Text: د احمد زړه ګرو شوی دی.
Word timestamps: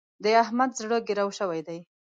د 0.23 0.25
احمد 0.43 0.71
زړه 0.79 0.97
ګرو 1.07 1.27
شوی 1.39 1.61
دی. 1.67 1.79